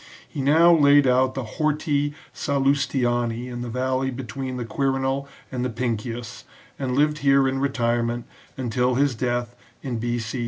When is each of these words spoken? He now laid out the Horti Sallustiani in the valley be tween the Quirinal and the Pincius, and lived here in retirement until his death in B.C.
He 0.27 0.41
now 0.41 0.73
laid 0.75 1.05
out 1.05 1.35
the 1.35 1.43
Horti 1.43 2.15
Sallustiani 2.33 3.47
in 3.47 3.61
the 3.61 3.69
valley 3.69 4.09
be 4.09 4.23
tween 4.23 4.57
the 4.57 4.65
Quirinal 4.65 5.27
and 5.51 5.63
the 5.63 5.69
Pincius, 5.69 6.43
and 6.79 6.95
lived 6.97 7.19
here 7.19 7.47
in 7.47 7.59
retirement 7.59 8.25
until 8.57 8.95
his 8.95 9.13
death 9.13 9.55
in 9.83 9.99
B.C. 9.99 10.39